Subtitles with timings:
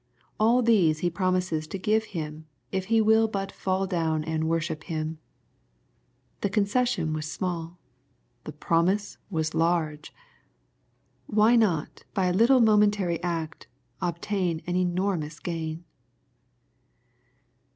[0.39, 4.85] All these he promises to give Him, if He will but" Ml down and worship
[4.85, 5.19] him."
[6.41, 7.77] The concession was small.
[8.45, 10.11] The promise was large.
[11.27, 13.67] Why not by a little momentary act,
[14.01, 15.83] obtain an enormous gain